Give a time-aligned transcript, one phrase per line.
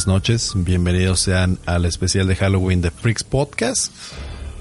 [0.00, 3.92] Buenas noches, bienvenidos sean al especial de Halloween de Freaks Podcast.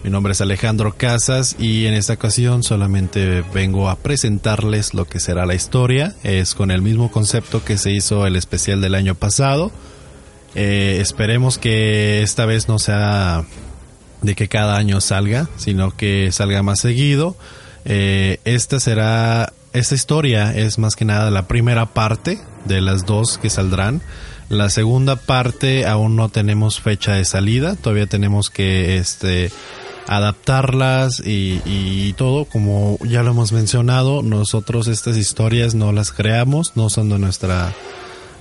[0.04, 5.22] Mi nombre es Alejandro Casas y en esta ocasión solamente vengo a presentarles lo que
[5.22, 6.14] será la historia.
[6.24, 9.72] Es con el mismo concepto que se hizo el especial del año pasado.
[10.56, 13.46] Eh, esperemos que esta vez no sea
[14.22, 17.38] de que cada año salga, sino que salga más seguido.
[17.86, 23.38] Eh, esta será, esta historia es más que nada la primera parte de las dos
[23.38, 24.02] que saldrán.
[24.50, 29.52] La segunda parte aún no tenemos fecha de salida, todavía tenemos que este
[30.08, 36.90] adaptarlas y, todo, como ya lo hemos mencionado, nosotros estas historias no las creamos, no
[36.90, 37.76] son de nuestra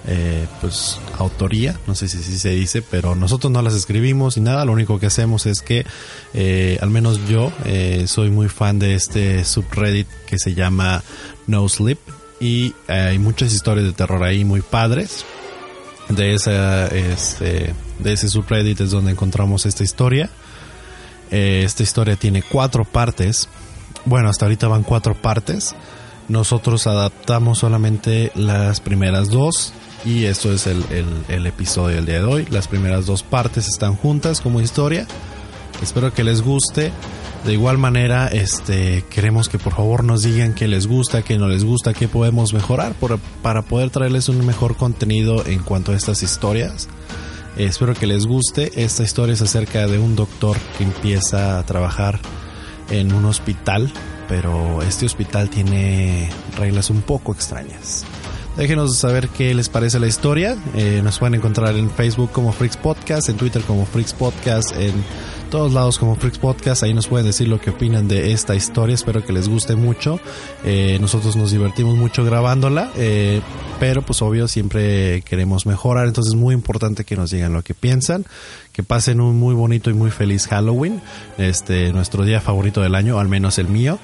[0.07, 4.41] eh, pues autoría, no sé si, si, se dice, pero nosotros no las escribimos y
[4.41, 5.85] nada, lo único que hacemos es que,
[6.33, 11.05] eh, al menos yo, eh, soy muy fan de este subreddit que se llama
[11.47, 11.99] No Sleep.
[12.41, 15.25] Y hay muchas historias de terror ahí muy padres.
[16.09, 20.31] De, esa, este, de ese subreddit es donde encontramos esta historia.
[21.31, 23.49] Eh, esta historia tiene cuatro partes.
[24.05, 25.75] Bueno, hasta ahorita van cuatro partes.
[26.29, 29.73] Nosotros adaptamos solamente las primeras dos.
[30.05, 30.85] Y esto es el,
[31.29, 32.47] el, episodio del día de hoy.
[32.51, 35.07] Las primeras dos partes están juntas como historia.
[35.83, 36.93] Espero que les guste.
[37.49, 41.49] De igual manera, este, queremos que por favor nos digan qué les gusta, qué no
[41.49, 42.93] les gusta, qué podemos mejorar
[43.43, 46.91] para poder traerles un mejor contenido en cuanto a estas historias.
[47.57, 48.85] espero que les guste.
[48.85, 52.21] Esta historia es acerca de un doctor que empieza a trabajar
[52.91, 53.91] en un hospital,
[54.29, 56.29] pero este hospital tiene
[56.59, 58.05] reglas un poco extrañas.
[58.59, 60.57] Déjenos saber qué les parece la historia.
[60.75, 64.95] Eh, nos pueden encontrar en Facebook como Freaks Podcast, en Twitter como Freaks Podcast, en
[65.49, 66.83] todos lados como Freaks Podcast.
[66.83, 68.95] Ahí nos pueden decir lo que opinan de esta historia.
[68.95, 70.19] Espero que les guste mucho.
[70.65, 73.43] Eh, nosotros nos divertimos mucho grabándola, eh,
[73.79, 76.09] pero pues obvio siempre queremos mejorar.
[76.09, 78.27] Entonces es muy importante que nos digan lo que piensan.
[78.73, 81.01] Que pasen un muy bonito y muy feliz Halloween.
[81.39, 84.01] Este, nuestro día favorito del año, al menos el mío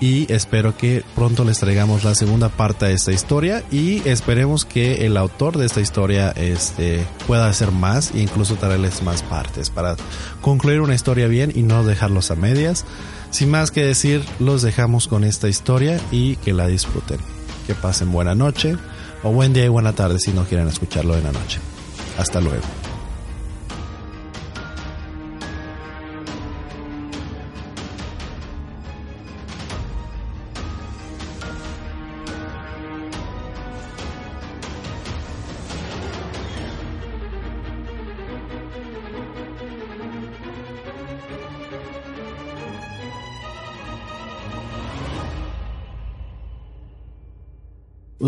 [0.00, 5.06] y espero que pronto les traigamos la segunda parte de esta historia y esperemos que
[5.06, 9.96] el autor de esta historia este, pueda hacer más e incluso traerles más partes para
[10.40, 12.84] concluir una historia bien y no dejarlos a medias.
[13.30, 17.18] Sin más que decir, los dejamos con esta historia y que la disfruten.
[17.66, 18.76] Que pasen buena noche
[19.22, 21.60] o buen día y buena tarde si no quieren escucharlo en la noche.
[22.16, 22.64] Hasta luego.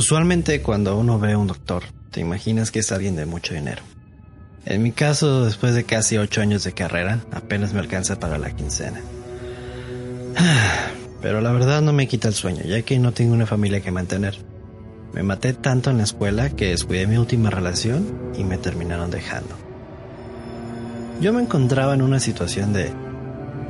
[0.01, 3.83] Usualmente cuando uno ve a un doctor, te imaginas que es alguien de mucho dinero.
[4.65, 8.51] En mi caso, después de casi ocho años de carrera, apenas me alcanza para la
[8.51, 8.99] quincena.
[11.21, 13.91] Pero la verdad no me quita el sueño, ya que no tengo una familia que
[13.91, 14.39] mantener.
[15.13, 19.55] Me maté tanto en la escuela que descuidé mi última relación y me terminaron dejando.
[21.21, 22.91] Yo me encontraba en una situación de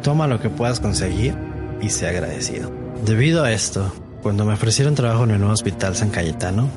[0.04, 1.34] toma lo que puedas conseguir
[1.82, 2.70] y sé agradecido.
[3.04, 3.92] Debido a esto,
[4.22, 6.68] cuando me ofrecieron trabajo en el nuevo hospital San Cayetano,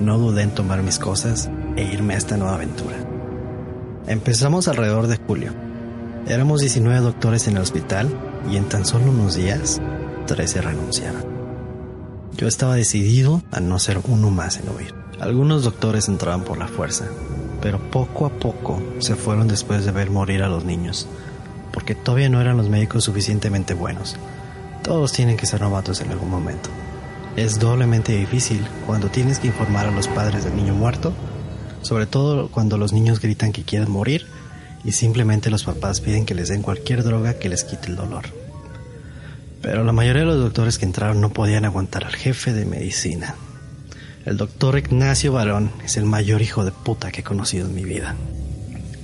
[0.00, 2.96] no dudé en tomar mis cosas e irme a esta nueva aventura.
[4.06, 5.52] Empezamos alrededor de julio.
[6.28, 8.08] Éramos 19 doctores en el hospital
[8.50, 9.80] y en tan solo unos días,
[10.26, 11.24] 13 renunciaron.
[12.36, 14.94] Yo estaba decidido a no ser uno más en huir.
[15.18, 17.06] Algunos doctores entraban por la fuerza,
[17.62, 21.08] pero poco a poco se fueron después de ver morir a los niños,
[21.72, 24.16] porque todavía no eran los médicos suficientemente buenos
[24.86, 26.70] todos tienen que ser novatos en algún momento.
[27.34, 31.12] Es doblemente difícil cuando tienes que informar a los padres del niño muerto,
[31.82, 34.26] sobre todo cuando los niños gritan que quieren morir
[34.84, 38.26] y simplemente los papás piden que les den cualquier droga que les quite el dolor.
[39.60, 43.34] Pero la mayoría de los doctores que entraron no podían aguantar al jefe de medicina.
[44.24, 47.84] El doctor Ignacio Barón es el mayor hijo de puta que he conocido en mi
[47.84, 48.14] vida.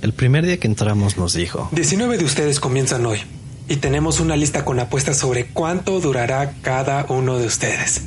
[0.01, 1.67] El primer día que entramos nos dijo...
[1.73, 3.19] 19 de ustedes comienzan hoy
[3.67, 8.01] y tenemos una lista con apuestas sobre cuánto durará cada uno de ustedes.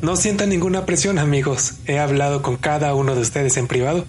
[0.00, 4.04] No sientan ninguna presión amigos, he hablado con cada uno de ustedes en privado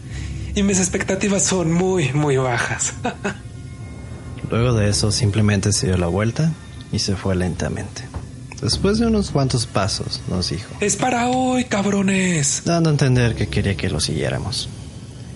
[0.56, 2.94] y mis expectativas son muy, muy bajas.
[4.50, 6.52] Luego de eso simplemente se dio la vuelta
[6.92, 8.04] y se fue lentamente.
[8.62, 12.62] Después de unos cuantos pasos nos dijo, Es para hoy, cabrones.
[12.66, 14.70] Dando a entender que quería que lo siguiéramos.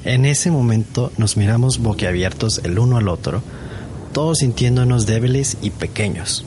[0.05, 3.43] En ese momento nos miramos boquiabiertos el uno al otro
[4.17, 6.43] todos sintiéndonos débiles y pequeños.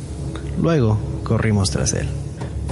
[0.60, 2.08] Luego corrimos tras él.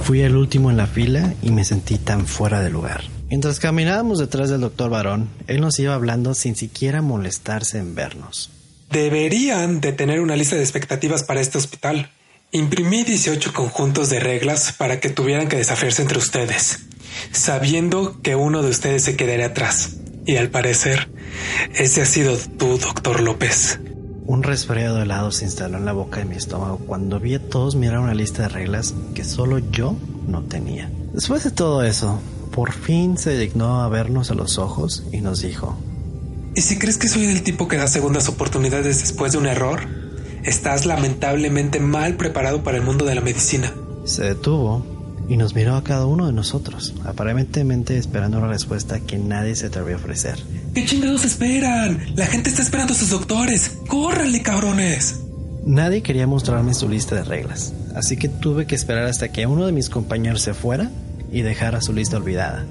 [0.03, 3.05] Fui el último en la fila y me sentí tan fuera de lugar.
[3.29, 8.49] Mientras caminábamos detrás del doctor Varón, él nos iba hablando sin siquiera molestarse en vernos.
[8.91, 12.11] Deberían de tener una lista de expectativas para este hospital.
[12.51, 16.79] Imprimí 18 conjuntos de reglas para que tuvieran que desafiarse entre ustedes,
[17.31, 19.95] sabiendo que uno de ustedes se quedaría atrás.
[20.25, 21.09] Y al parecer,
[21.73, 23.79] ese ha sido tú, doctor López.
[24.29, 27.75] Un resfriado helado se instaló en la boca de mi estómago cuando vi a todos
[27.75, 29.95] mirar una lista de reglas que solo yo
[30.27, 30.91] no tenía.
[31.13, 32.19] Después de todo eso,
[32.51, 35.75] por fin se dignó a vernos a los ojos y nos dijo,
[36.53, 39.87] ¿Y si crees que soy el tipo que da segundas oportunidades después de un error?
[40.43, 43.73] Estás lamentablemente mal preparado para el mundo de la medicina.
[44.05, 44.85] Se detuvo
[45.27, 49.65] y nos miró a cada uno de nosotros, aparentemente esperando una respuesta que nadie se
[49.65, 50.37] atrevió a ofrecer.
[50.73, 51.99] ¿Qué chingados esperan?
[52.15, 53.77] La gente está esperando a sus doctores.
[53.87, 55.19] ¡Córranle, cabrones!
[55.65, 59.65] Nadie quería mostrarme su lista de reglas, así que tuve que esperar hasta que uno
[59.65, 60.89] de mis compañeros se fuera
[61.31, 62.65] y dejara su lista olvidada.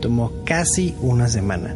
[0.00, 1.74] Tomó casi una semana.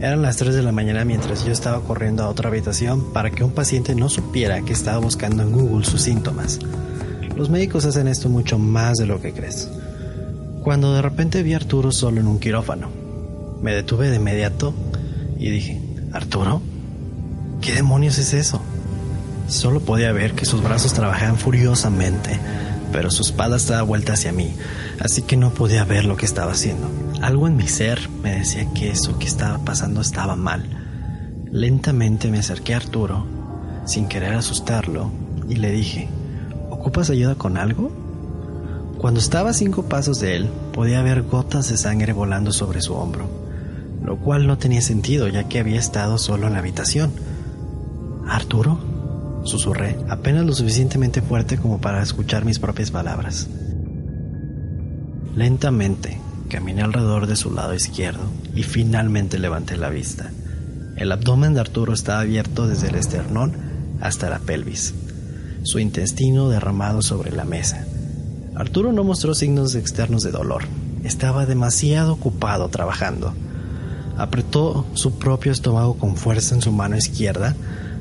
[0.00, 3.42] Eran las 3 de la mañana mientras yo estaba corriendo a otra habitación para que
[3.42, 6.60] un paciente no supiera que estaba buscando en Google sus síntomas.
[7.36, 9.68] Los médicos hacen esto mucho más de lo que crees.
[10.62, 13.07] Cuando de repente vi a Arturo solo en un quirófano,
[13.62, 14.74] me detuve de inmediato
[15.38, 15.80] y dije,
[16.12, 16.60] ¿Arturo?
[17.60, 18.60] ¿Qué demonios es eso?
[19.48, 22.38] Solo podía ver que sus brazos trabajaban furiosamente,
[22.92, 24.54] pero su espalda estaba vuelta hacia mí,
[25.00, 26.90] así que no podía ver lo que estaba haciendo.
[27.22, 30.64] Algo en mi ser me decía que eso que estaba pasando estaba mal.
[31.50, 33.26] Lentamente me acerqué a Arturo,
[33.86, 35.10] sin querer asustarlo,
[35.48, 36.08] y le dije,
[36.70, 37.90] ¿ocupas ayuda con algo?
[38.98, 42.94] Cuando estaba a cinco pasos de él, podía ver gotas de sangre volando sobre su
[42.94, 43.47] hombro,
[44.08, 47.12] lo cual no tenía sentido ya que había estado solo en la habitación.
[48.26, 48.80] ¿Arturo?
[49.44, 53.48] Susurré, apenas lo suficientemente fuerte como para escuchar mis propias palabras.
[55.36, 56.18] Lentamente,
[56.48, 58.22] Caminé alrededor de su lado izquierdo
[58.54, 60.30] y finalmente levanté la vista.
[60.96, 63.52] El abdomen de Arturo estaba abierto desde el esternón
[64.00, 64.94] hasta la pelvis,
[65.64, 67.84] su intestino derramado sobre la mesa.
[68.54, 70.62] Arturo no mostró signos externos de dolor,
[71.04, 73.34] estaba demasiado ocupado trabajando.
[74.18, 77.54] Apretó su propio estómago con fuerza en su mano izquierda,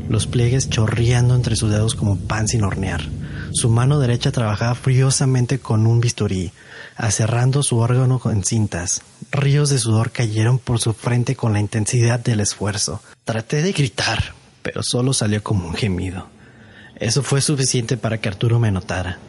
[0.09, 3.01] los pliegues chorreando entre sus dedos como pan sin hornear.
[3.51, 6.51] Su mano derecha trabajaba furiosamente con un bisturí,
[6.95, 9.03] aserrando su órgano con cintas.
[9.31, 13.01] Ríos de sudor cayeron por su frente con la intensidad del esfuerzo.
[13.23, 16.27] Traté de gritar, pero solo salió como un gemido.
[16.95, 19.19] Eso fue suficiente para que Arturo me notara.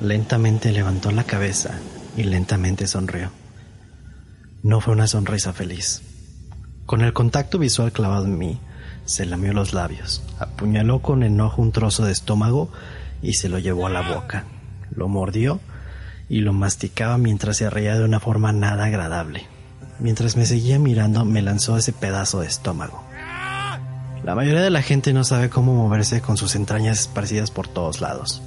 [0.00, 1.78] Lentamente levantó la cabeza
[2.16, 3.30] y lentamente sonrió.
[4.62, 6.02] No fue una sonrisa feliz.
[6.88, 8.58] Con el contacto visual clavado en mí,
[9.04, 12.70] se lamió los labios, apuñaló con enojo un trozo de estómago
[13.20, 14.46] y se lo llevó a la boca.
[14.96, 15.60] Lo mordió
[16.30, 19.46] y lo masticaba mientras se reía de una forma nada agradable.
[19.98, 23.04] Mientras me seguía mirando, me lanzó ese pedazo de estómago.
[24.24, 28.00] La mayoría de la gente no sabe cómo moverse con sus entrañas esparcidas por todos
[28.00, 28.40] lados.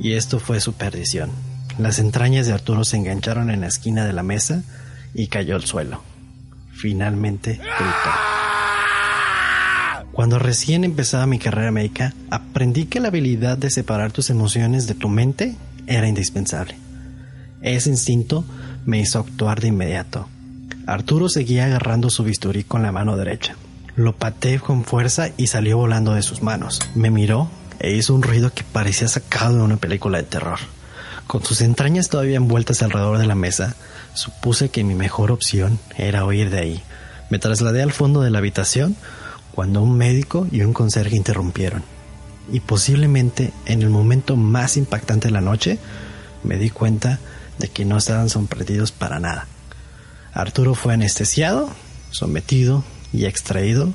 [0.00, 1.30] Y esto fue su perdición.
[1.78, 4.64] Las entrañas de Arturo se engancharon en la esquina de la mesa
[5.14, 6.09] y cayó al suelo.
[6.80, 8.10] Finalmente gritó.
[10.12, 14.94] Cuando recién empezaba mi carrera médica, aprendí que la habilidad de separar tus emociones de
[14.94, 15.56] tu mente
[15.86, 16.76] era indispensable.
[17.60, 18.46] Ese instinto
[18.86, 20.26] me hizo actuar de inmediato.
[20.86, 23.56] Arturo seguía agarrando su bisturí con la mano derecha.
[23.94, 26.80] Lo pateé con fuerza y salió volando de sus manos.
[26.94, 30.60] Me miró e hizo un ruido que parecía sacado de una película de terror.
[31.26, 33.76] Con sus entrañas todavía envueltas alrededor de la mesa,
[34.14, 36.82] supuse que mi mejor opción era huir de ahí.
[37.30, 38.96] Me trasladé al fondo de la habitación
[39.52, 41.84] cuando un médico y un conserje interrumpieron.
[42.52, 45.78] Y posiblemente en el momento más impactante de la noche,
[46.42, 47.18] me di cuenta
[47.58, 49.46] de que no estaban sorprendidos para nada.
[50.32, 51.68] Arturo fue anestesiado,
[52.10, 53.92] sometido y extraído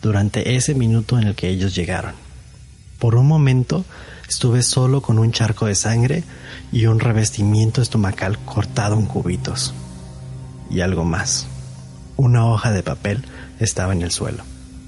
[0.00, 2.14] durante ese minuto en el que ellos llegaron.
[2.98, 3.84] Por un momento
[4.32, 6.24] estuve solo con un charco de sangre
[6.72, 9.74] y un revestimiento estomacal cortado en cubitos.
[10.70, 11.46] Y algo más.
[12.16, 13.24] Una hoja de papel
[13.60, 14.42] estaba en el suelo.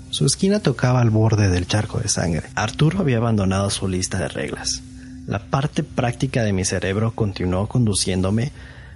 [0.08, 2.48] Su esquina tocaba al borde del charco de sangre.
[2.54, 4.82] Arturo había abandonado su lista de reglas.
[5.26, 8.50] La parte práctica de mi cerebro continuó conduciéndome,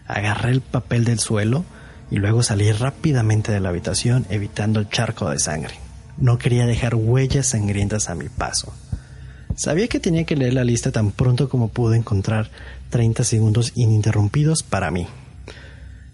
[0.06, 1.66] agarré el papel del suelo
[2.10, 5.74] y luego salí rápidamente de la habitación evitando el charco de sangre.
[6.16, 8.72] No quería dejar huellas sangrientas a mi paso.
[9.58, 12.48] Sabía que tenía que leer la lista tan pronto como pude encontrar
[12.90, 15.08] 30 segundos ininterrumpidos para mí.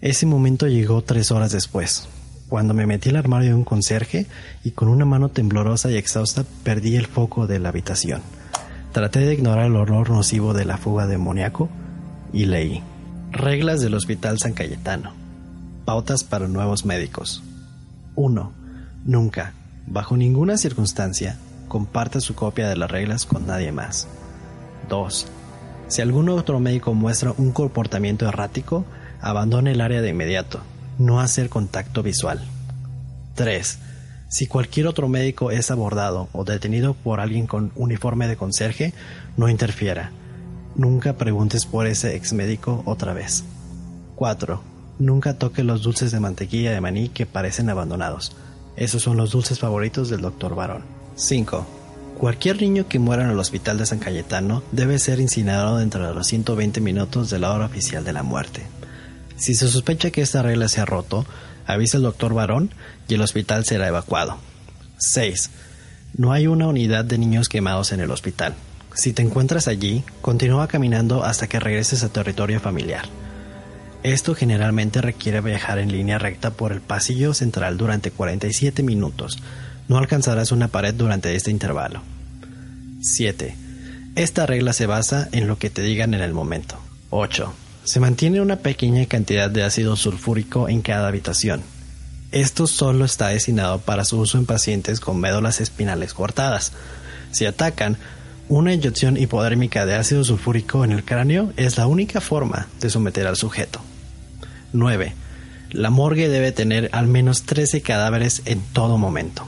[0.01, 2.07] Ese momento llegó tres horas después,
[2.49, 4.25] cuando me metí al armario de un conserje
[4.63, 8.23] y con una mano temblorosa y exhausta perdí el foco de la habitación.
[8.93, 11.69] Traté de ignorar el horror nocivo de la fuga demoníaco
[12.33, 12.81] y leí.
[13.31, 15.13] Reglas del Hospital San Cayetano.
[15.85, 17.43] Pautas para nuevos médicos.
[18.15, 18.51] 1.
[19.05, 19.53] Nunca,
[19.85, 24.07] bajo ninguna circunstancia, comparta su copia de las reglas con nadie más.
[24.89, 25.27] 2.
[25.87, 28.85] Si algún otro médico muestra un comportamiento errático,
[29.21, 30.61] abandone el área de inmediato.
[30.97, 32.41] No hacer contacto visual.
[33.35, 33.79] 3.
[34.27, 38.93] Si cualquier otro médico es abordado o detenido por alguien con uniforme de conserje,
[39.37, 40.11] no interfiera.
[40.75, 43.43] Nunca preguntes por ese ex médico otra vez.
[44.15, 44.61] 4.
[44.97, 48.35] Nunca toque los dulces de mantequilla de maní que parecen abandonados.
[48.75, 50.55] Esos son los dulces favoritos del Dr.
[50.55, 50.94] Barón.
[51.15, 51.65] 5.
[52.17, 56.13] Cualquier niño que muera en el hospital de San Cayetano debe ser incinerado dentro de
[56.13, 58.63] los 120 minutos de la hora oficial de la muerte.
[59.37, 61.25] Si se sospecha que esta regla se ha roto,
[61.65, 62.71] avisa al doctor Barón
[63.07, 64.37] y el hospital será evacuado.
[64.97, 65.49] 6.
[66.17, 68.53] No hay una unidad de niños quemados en el hospital.
[68.93, 73.05] Si te encuentras allí, continúa caminando hasta que regreses a territorio familiar.
[74.03, 79.39] Esto generalmente requiere viajar en línea recta por el pasillo central durante 47 minutos.
[79.87, 82.01] No alcanzarás una pared durante este intervalo.
[83.01, 83.55] 7.
[84.15, 86.79] Esta regla se basa en lo que te digan en el momento.
[87.11, 87.53] 8.
[87.83, 91.61] Se mantiene una pequeña cantidad de ácido sulfúrico en cada habitación.
[92.31, 96.71] Esto solo está destinado para su uso en pacientes con médulas espinales cortadas.
[97.31, 97.97] Si atacan,
[98.49, 103.27] una inyección hipodérmica de ácido sulfúrico en el cráneo es la única forma de someter
[103.27, 103.81] al sujeto.
[104.73, 105.13] 9.
[105.71, 109.47] La morgue debe tener al menos 13 cadáveres en todo momento.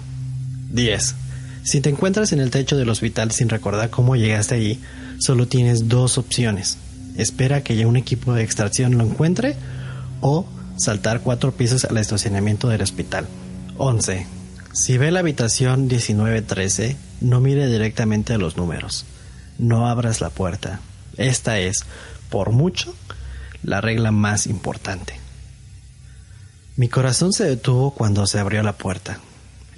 [0.77, 1.15] 10.
[1.63, 4.79] Si te encuentras en el techo del hospital sin recordar cómo llegaste allí,
[5.19, 6.77] solo tienes dos opciones.
[7.17, 9.57] Espera que ya un equipo de extracción lo encuentre
[10.21, 10.45] o
[10.77, 13.27] saltar cuatro pisos al estacionamiento del hospital.
[13.77, 14.27] 11.
[14.71, 19.05] Si ve la habitación 1913, no mire directamente a los números.
[19.57, 20.79] No abras la puerta.
[21.17, 21.79] Esta es,
[22.29, 22.93] por mucho,
[23.63, 25.19] la regla más importante.
[26.75, 29.19] Mi corazón se detuvo cuando se abrió la puerta.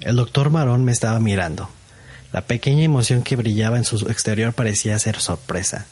[0.00, 1.68] El doctor Marón me estaba mirando.
[2.32, 5.86] La pequeña emoción que brillaba en su exterior parecía ser sorpresa.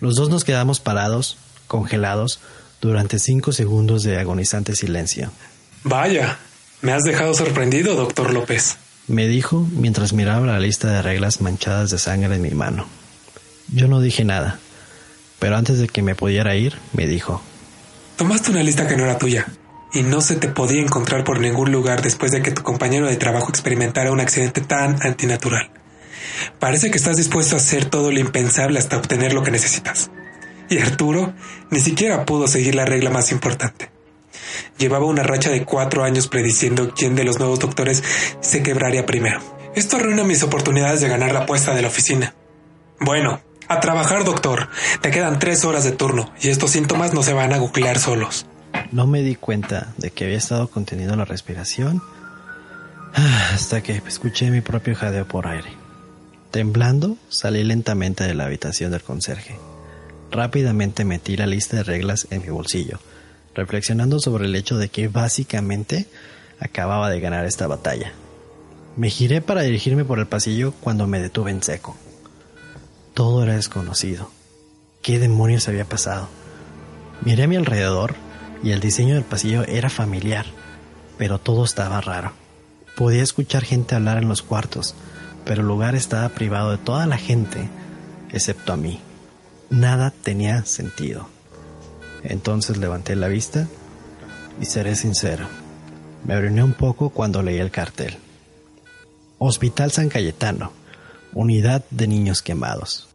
[0.00, 2.40] Los dos nos quedamos parados, congelados,
[2.80, 5.30] durante cinco segundos de agonizante silencio.
[5.84, 6.38] Vaya,
[6.80, 8.78] me has dejado sorprendido, doctor López.
[9.06, 12.86] Me dijo mientras miraba la lista de reglas manchadas de sangre en mi mano.
[13.68, 14.58] Yo no dije nada,
[15.38, 17.42] pero antes de que me pudiera ir, me dijo.
[18.16, 19.46] Tomaste una lista que no era tuya
[19.92, 23.16] y no se te podía encontrar por ningún lugar después de que tu compañero de
[23.16, 25.70] trabajo experimentara un accidente tan antinatural.
[26.58, 30.10] Parece que estás dispuesto a hacer todo lo impensable hasta obtener lo que necesitas.
[30.68, 31.34] Y Arturo
[31.70, 33.90] ni siquiera pudo seguir la regla más importante.
[34.78, 38.02] Llevaba una racha de cuatro años prediciendo quién de los nuevos doctores
[38.40, 39.40] se quebraría primero.
[39.74, 42.34] Esto arruina mis oportunidades de ganar la apuesta de la oficina.
[43.00, 44.68] Bueno, a trabajar, doctor.
[45.00, 48.46] Te quedan tres horas de turno y estos síntomas no se van a googlear solos.
[48.92, 52.02] No me di cuenta de que había estado conteniendo la respiración
[53.14, 55.70] ah, hasta que escuché mi propio jadeo por aire.
[56.50, 59.56] Temblando, salí lentamente de la habitación del conserje.
[60.32, 62.98] Rápidamente metí la lista de reglas en mi bolsillo,
[63.54, 66.06] reflexionando sobre el hecho de que básicamente
[66.58, 68.12] acababa de ganar esta batalla.
[68.96, 71.96] Me giré para dirigirme por el pasillo cuando me detuve en seco.
[73.14, 74.32] Todo era desconocido.
[75.00, 76.28] ¿Qué demonios había pasado?
[77.22, 78.16] Miré a mi alrededor
[78.62, 80.46] y el diseño del pasillo era familiar,
[81.18, 82.32] pero todo estaba raro.
[82.96, 84.94] Podía escuchar gente hablar en los cuartos,
[85.44, 87.68] pero el lugar estaba privado de toda la gente,
[88.30, 89.00] excepto a mí.
[89.70, 91.28] Nada tenía sentido.
[92.22, 93.68] Entonces levanté la vista
[94.60, 95.46] y seré sincero,
[96.24, 98.18] me abriné un poco cuando leí el cartel.
[99.38, 100.72] Hospital San Cayetano,
[101.32, 103.09] Unidad de Niños Quemados.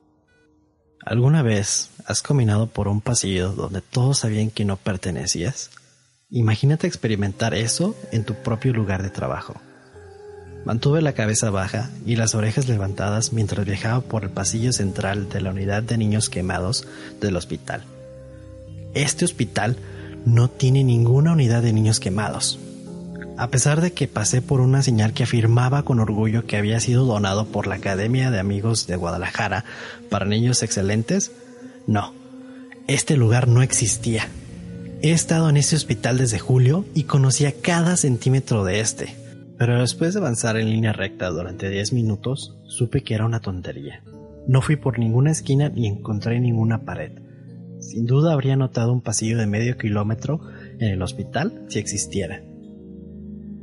[1.06, 5.70] ¿Alguna vez has caminado por un pasillo donde todos sabían que no pertenecías?
[6.32, 9.54] Imagínate experimentar eso en tu propio lugar de trabajo.
[10.66, 15.42] Mantuve la cabeza baja y las orejas levantadas mientras viajaba por el pasillo central de
[15.42, 16.88] la unidad de niños quemados
[17.22, 17.84] del hospital.
[18.96, 19.78] Este hospital
[20.26, 22.58] no tiene ninguna unidad de niños quemados.
[23.38, 27.06] A pesar de que pasé por una señal que afirmaba con orgullo que había sido
[27.06, 29.66] donado por la Academia de Amigos de Guadalajara
[30.10, 31.34] para Niños Excelentes,
[31.86, 32.14] no,
[32.88, 34.30] este lugar no existía.
[35.02, 39.16] He estado en ese hospital desde julio y conocía cada centímetro de este.
[39.58, 44.02] Pero después de avanzar en línea recta durante 10 minutos, supe que era una tontería.
[44.48, 47.12] No fui por ninguna esquina ni encontré ninguna pared.
[47.80, 50.40] Sin duda habría notado un pasillo de medio kilómetro
[50.80, 52.42] en el hospital si existiera.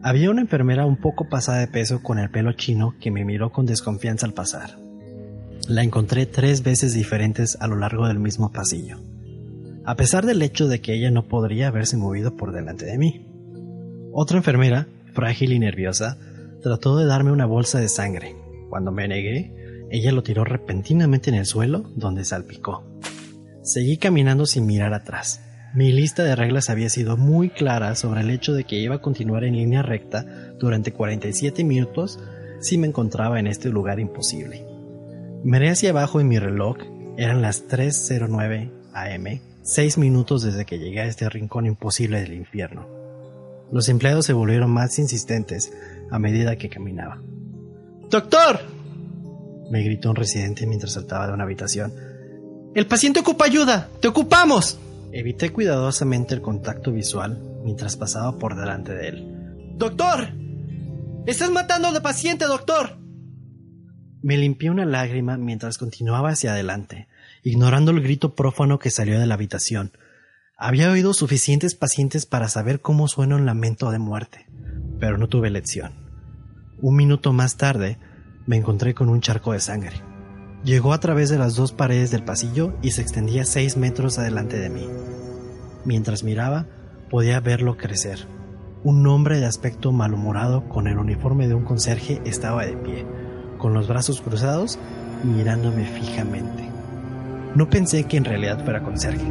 [0.04, 3.52] Había una enfermera un poco pasada de peso con el pelo chino que me miró
[3.52, 4.76] con desconfianza al pasar.
[5.68, 8.98] La encontré tres veces diferentes a lo largo del mismo pasillo.
[9.84, 13.26] a pesar del hecho de que ella no podría haberse movido por delante de mí.
[14.12, 16.18] Otra enfermera, frágil y nerviosa,
[16.62, 18.36] trató de darme una bolsa de sangre.
[18.70, 22.84] Cuando me negué, ella lo tiró repentinamente en el suelo, donde salpicó.
[23.62, 25.40] Seguí caminando sin mirar atrás.
[25.74, 29.00] Mi lista de reglas había sido muy clara sobre el hecho de que iba a
[29.00, 30.26] continuar en línea recta
[30.58, 32.18] durante 47 minutos
[32.60, 34.66] si me encontraba en este lugar imposible.
[35.42, 36.76] Miré hacia abajo en mi reloj,
[37.16, 42.86] eran las 3.09 am, seis minutos desde que llegué a este rincón imposible del infierno.
[43.72, 45.72] Los empleados se volvieron más insistentes
[46.10, 47.22] a medida que caminaba.
[48.10, 48.60] ¡Doctor!
[49.70, 51.94] me gritó un residente mientras saltaba de una habitación.
[52.74, 53.88] ¡El paciente ocupa ayuda!
[54.00, 54.78] ¡Te ocupamos!
[55.14, 59.74] Evité cuidadosamente el contacto visual mientras pasaba por delante de él.
[59.76, 60.30] ¡Doctor!
[61.26, 62.98] ¡Estás matando al paciente, doctor!
[64.22, 67.08] Me limpié una lágrima mientras continuaba hacia adelante,
[67.42, 69.92] ignorando el grito prófano que salió de la habitación.
[70.56, 74.46] Había oído suficientes pacientes para saber cómo suena un lamento de muerte,
[74.98, 75.92] pero no tuve lección.
[76.80, 77.98] Un minuto más tarde,
[78.46, 80.11] me encontré con un charco de sangre.
[80.64, 84.58] Llegó a través de las dos paredes del pasillo y se extendía seis metros adelante
[84.60, 84.86] de mí.
[85.84, 86.66] Mientras miraba,
[87.10, 88.28] podía verlo crecer.
[88.84, 93.04] Un hombre de aspecto malhumorado con el uniforme de un conserje estaba de pie,
[93.58, 94.78] con los brazos cruzados
[95.24, 96.68] mirándome fijamente.
[97.56, 99.26] No pensé que en realidad fuera conserje.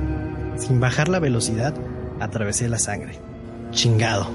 [0.57, 1.73] Sin bajar la velocidad,
[2.19, 3.19] atravesé la sangre.
[3.71, 4.27] Chingado.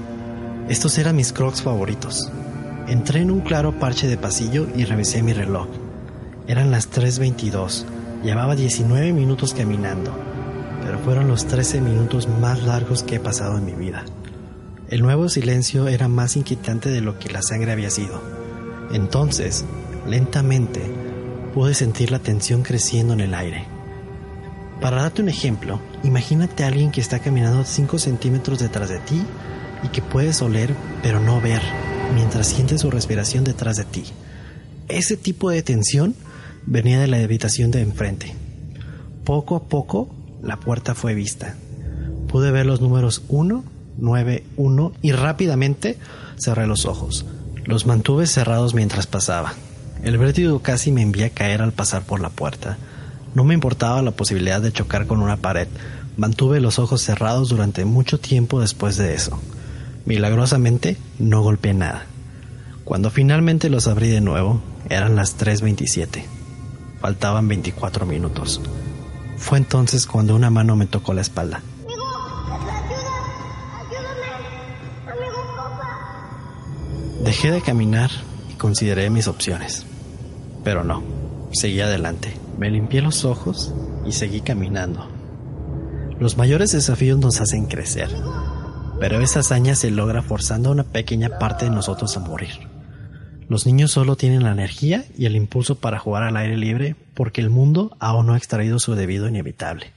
[0.67, 2.31] Estos eran mis crocs favoritos.
[2.87, 5.67] Entré en un claro parche de pasillo y revisé mi reloj.
[6.47, 7.83] Eran las 3.22.
[8.23, 10.17] Llevaba 19 minutos caminando,
[10.81, 14.05] pero fueron los 13 minutos más largos que he pasado en mi vida.
[14.89, 18.21] El nuevo silencio era más inquietante de lo que la sangre había sido.
[18.93, 19.65] Entonces,
[20.07, 20.81] lentamente,
[21.53, 23.65] pude sentir la tensión creciendo en el aire.
[24.79, 29.21] Para darte un ejemplo, imagínate a alguien que está caminando 5 centímetros detrás de ti
[29.83, 31.61] y que puedes oler pero no ver
[32.15, 34.05] mientras sientes su respiración detrás de ti.
[34.87, 36.15] Ese tipo de tensión
[36.67, 38.35] venía de la habitación de enfrente.
[39.23, 41.55] Poco a poco la puerta fue vista.
[42.27, 43.63] Pude ver los números 1,
[43.97, 45.97] 9, 1 y rápidamente
[46.37, 47.25] cerré los ojos.
[47.65, 49.53] Los mantuve cerrados mientras pasaba.
[50.03, 52.77] El vértigo casi me envía a caer al pasar por la puerta.
[53.33, 55.67] No me importaba la posibilidad de chocar con una pared.
[56.17, 59.39] Mantuve los ojos cerrados durante mucho tiempo después de eso.
[60.05, 62.05] Milagrosamente no golpeé nada.
[62.83, 66.36] Cuando finalmente los abrí de nuevo, eran las 3.27.
[66.99, 68.61] Faltaban 24 minutos.
[69.37, 71.61] Fue entonces cuando una mano me tocó la espalda.
[71.85, 72.03] Amigo,
[72.51, 73.13] ayuda,
[73.79, 74.27] ayúdame,
[75.05, 75.37] amigo.
[77.23, 78.09] Dejé de caminar
[78.49, 79.85] y consideré mis opciones.
[80.63, 81.03] Pero no,
[81.53, 82.33] seguí adelante.
[82.57, 83.73] Me limpié los ojos
[84.05, 85.07] y seguí caminando.
[86.19, 88.09] Los mayores desafíos nos hacen crecer,
[88.99, 92.66] pero esa hazaña se logra forzando a una pequeña parte de nosotros a morir.
[93.49, 97.39] Los niños solo tienen la energía y el impulso para jugar al aire libre porque
[97.39, 99.93] el mundo aún no ha extraído su debido inevitable.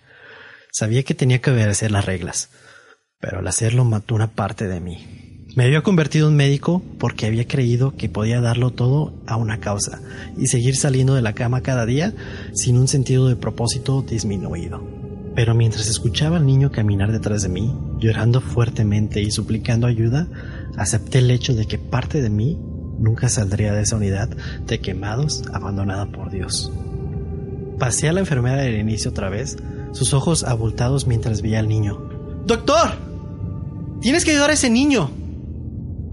[0.72, 2.50] Sabía que tenía que obedecer las reglas,
[3.18, 5.06] pero al hacerlo mató una parte de mí.
[5.56, 10.00] Me había convertido en médico porque había creído que podía darlo todo a una causa
[10.38, 12.14] y seguir saliendo de la cama cada día
[12.54, 14.80] sin un sentido de propósito disminuido.
[15.34, 20.28] Pero mientras escuchaba al niño caminar detrás de mí, llorando fuertemente y suplicando ayuda,
[20.76, 22.56] acepté el hecho de que parte de mí
[23.00, 24.28] nunca saldría de esa unidad
[24.66, 26.72] de quemados abandonada por Dios.
[27.78, 29.56] Pasé a la enfermera del inicio otra vez,
[29.92, 31.98] sus ojos abultados mientras veía al niño.
[32.46, 32.90] ¡Doctor!
[34.00, 35.10] ¡Tienes que ayudar a ese niño!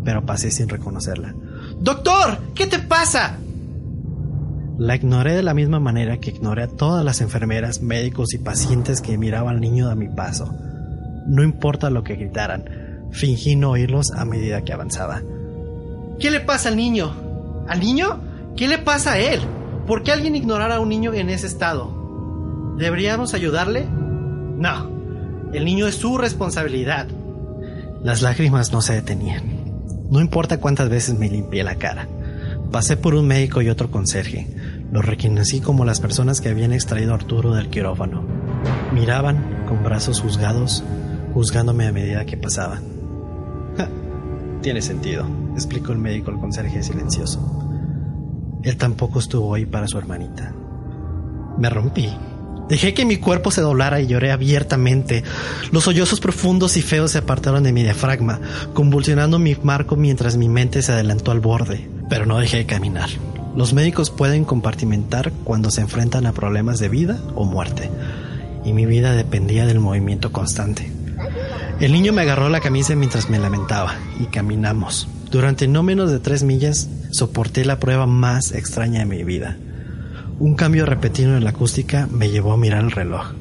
[0.03, 1.35] Pero pasé sin reconocerla.
[1.79, 2.39] ¡Doctor!
[2.55, 3.37] ¿Qué te pasa?
[4.77, 9.01] La ignoré de la misma manera que ignoré a todas las enfermeras, médicos y pacientes
[9.01, 10.55] que miraban al niño a mi paso.
[11.27, 15.21] No importa lo que gritaran, fingí no oírlos a medida que avanzaba.
[16.19, 17.13] ¿Qué le pasa al niño?
[17.67, 18.19] ¿Al niño?
[18.55, 19.39] ¿Qué le pasa a él?
[19.85, 22.75] ¿Por qué alguien ignorara a un niño en ese estado?
[22.77, 23.85] ¿Deberíamos ayudarle?
[23.85, 24.89] No.
[25.53, 27.07] El niño es su responsabilidad.
[28.03, 29.43] Las lágrimas no se detenían.
[30.09, 32.07] No importa cuántas veces me limpié la cara.
[32.71, 34.47] Pasé por un médico y otro conserje.
[34.91, 38.23] Los reconocí como las personas que habían extraído a Arturo del quirófano.
[38.93, 40.83] Miraban con brazos juzgados,
[41.33, 42.96] juzgándome a medida que pasaban.
[44.67, 47.39] Tiene sentido, explicó el médico al conserje silencioso.
[48.63, 50.53] Él tampoco estuvo ahí para su hermanita.
[51.57, 52.09] Me rompí.
[52.67, 55.23] Dejé que mi cuerpo se doblara y lloré abiertamente.
[55.71, 58.41] Los sollozos profundos y feos se apartaron de mi diafragma,
[58.73, 61.89] convulsionando mi marco mientras mi mente se adelantó al borde.
[62.09, 63.07] Pero no dejé de caminar.
[63.55, 67.89] Los médicos pueden compartimentar cuando se enfrentan a problemas de vida o muerte.
[68.65, 70.96] y mi vida dependía del movimiento constante.
[71.79, 75.07] El niño me agarró la camisa mientras me lamentaba y caminamos.
[75.29, 79.57] Durante no menos de tres millas soporté la prueba más extraña de mi vida.
[80.39, 83.33] Un cambio repetido en la acústica me llevó a mirar el reloj.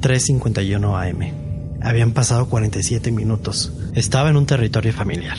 [0.00, 1.80] 3.51 am.
[1.82, 3.74] Habían pasado 47 minutos.
[3.94, 5.36] Estaba en un territorio familiar.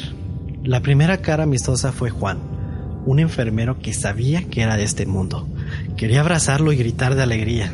[0.63, 2.37] La primera cara amistosa fue Juan,
[3.03, 5.47] un enfermero que sabía que era de este mundo.
[5.97, 7.73] Quería abrazarlo y gritar de alegría.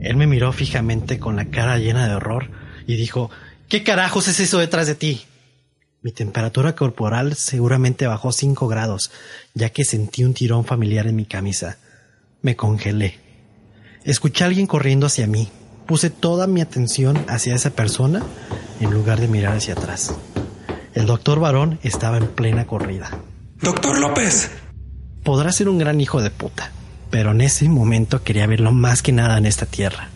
[0.00, 2.50] Él me miró fijamente con la cara llena de horror
[2.88, 3.30] y dijo,
[3.72, 5.22] ¿Qué carajos es eso detrás de ti?
[6.02, 9.10] Mi temperatura corporal seguramente bajó 5 grados,
[9.54, 11.78] ya que sentí un tirón familiar en mi camisa.
[12.42, 13.18] Me congelé.
[14.04, 15.48] Escuché a alguien corriendo hacia mí.
[15.86, 18.22] Puse toda mi atención hacia esa persona
[18.78, 20.14] en lugar de mirar hacia atrás.
[20.92, 23.22] El doctor varón estaba en plena corrida.
[23.62, 24.50] Doctor López.
[25.24, 26.72] Podrá ser un gran hijo de puta,
[27.08, 30.10] pero en ese momento quería verlo más que nada en esta tierra.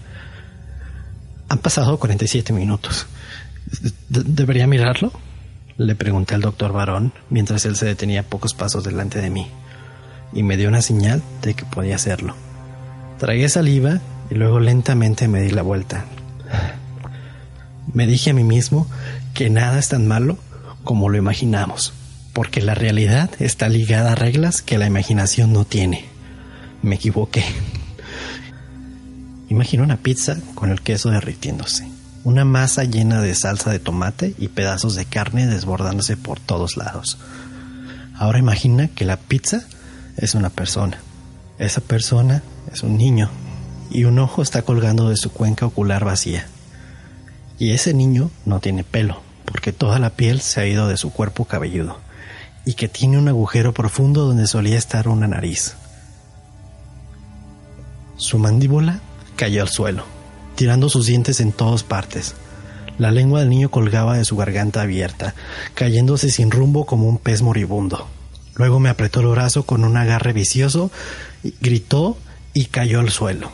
[1.49, 3.07] Han pasado 47 minutos.
[4.09, 5.13] ¿Debería mirarlo?
[5.77, 9.47] Le pregunté al doctor Varón mientras él se detenía pocos pasos delante de mí
[10.33, 12.35] y me dio una señal de que podía hacerlo.
[13.19, 14.01] Tragué saliva
[14.31, 16.05] y luego lentamente me di la vuelta.
[17.93, 18.87] Me dije a mí mismo
[19.35, 20.39] que nada es tan malo
[20.85, 21.93] como lo imaginamos,
[22.33, 26.05] porque la realidad está ligada a reglas que la imaginación no tiene.
[26.83, 27.45] Me equivoqué.
[29.49, 31.96] Imagino una pizza con el queso derritiéndose
[32.27, 37.19] una masa llena de salsa de tomate y pedazos de carne desbordándose por todos lados.
[38.17, 39.63] Ahora imagina que la pizza
[40.17, 40.99] es una persona.
[41.61, 43.31] Esa persona es un niño
[43.93, 46.49] y un ojo está colgando de su cuenca ocular vacía.
[47.61, 51.13] Y ese niño no tiene pelo, porque toda la piel se ha ido de su
[51.13, 52.01] cuerpo cabelludo,
[52.65, 55.77] y que tiene un agujero profundo donde solía estar una nariz.
[58.17, 58.99] Su mandíbula
[59.37, 60.16] cayó al suelo
[60.57, 62.35] tirando sus dientes en todas partes.
[62.99, 65.35] La lengua del niño colgaba de su garganta abierta,
[65.75, 68.09] cayéndose sin rumbo como un pez moribundo.
[68.55, 70.91] Luego me apretó el brazo con un agarre vicioso,
[71.61, 72.17] gritó
[72.55, 73.53] y cayó al suelo.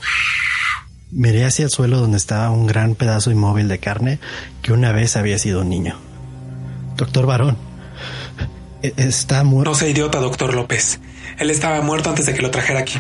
[1.11, 4.21] Miré hacia el suelo donde estaba un gran pedazo inmóvil de carne
[4.63, 5.99] que una vez había sido un niño.
[6.97, 7.59] Doctor Varón,
[8.83, 9.71] e-, está muerto.
[9.71, 11.01] No sea idiota, doctor López.
[11.39, 12.99] Él estaba muerto antes de que lo trajera aquí.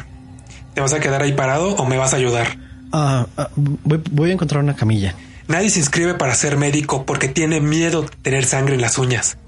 [0.75, 2.59] ¿Te vas a quedar ahí parado o me vas a ayudar?
[2.93, 5.15] Ah, ah, voy, a encontrar una camilla.
[5.49, 9.39] Nadie se inscribe para ser médico porque tiene miedo de tener sangre en las uñas.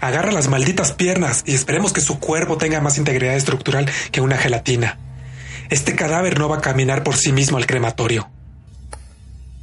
[0.00, 4.36] Agarra las malditas piernas y esperemos que su cuerpo tenga más integridad estructural que una
[4.36, 4.98] gelatina.
[5.70, 8.28] Este cadáver no va a caminar por sí mismo al crematorio.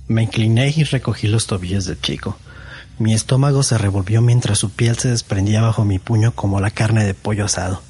[0.07, 2.37] Me incliné y recogí los tobillos del chico.
[2.97, 7.05] Mi estómago se revolvió mientras su piel se desprendía bajo mi puño como la carne
[7.05, 7.81] de pollo asado.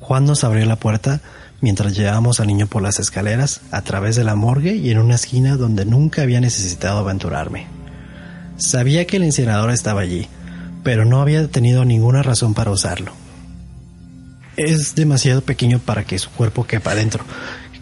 [0.00, 1.20] Juan nos abrió la puerta
[1.60, 5.14] mientras llevábamos al niño por las escaleras, a través de la morgue y en una
[5.14, 7.66] esquina donde nunca había necesitado aventurarme.
[8.56, 10.28] Sabía que el incinerador estaba allí,
[10.82, 13.12] pero no había tenido ninguna razón para usarlo.
[14.56, 17.24] Es demasiado pequeño para que su cuerpo quepa adentro.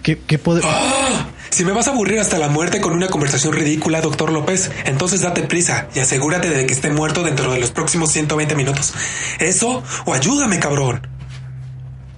[0.03, 0.63] ¿Qué, qué puede...?
[0.65, 1.29] ¡Ah!
[1.55, 5.21] Si me vas a aburrir hasta la muerte con una conversación ridícula, doctor López, entonces
[5.21, 8.93] date prisa y asegúrate de que esté muerto dentro de los próximos 120 minutos.
[9.39, 11.07] Eso o ayúdame, cabrón.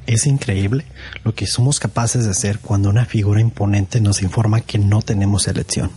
[0.06, 0.84] Es increíble
[1.24, 5.48] lo que somos capaces de hacer cuando una figura imponente nos informa que no tenemos
[5.48, 5.90] elección.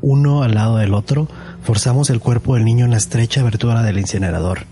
[0.00, 1.28] Uno al lado del otro,
[1.62, 4.66] forzamos el cuerpo del niño en la estrecha abertura del incinerador.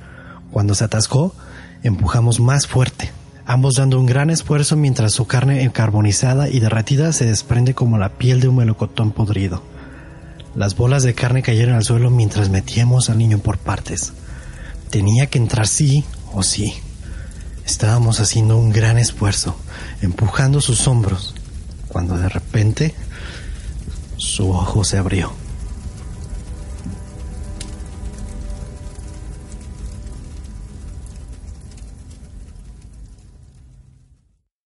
[0.51, 1.35] Cuando se atascó,
[1.83, 3.11] empujamos más fuerte,
[3.45, 8.11] ambos dando un gran esfuerzo mientras su carne carbonizada y derretida se desprende como la
[8.11, 9.62] piel de un melocotón podrido.
[10.55, 14.12] Las bolas de carne cayeron al suelo mientras metíamos al niño por partes.
[14.90, 16.75] Tenía que entrar sí o sí.
[17.66, 19.57] Estábamos haciendo un gran esfuerzo,
[20.01, 21.35] empujando sus hombros,
[21.88, 22.94] cuando de repente
[24.16, 25.41] su ojo se abrió.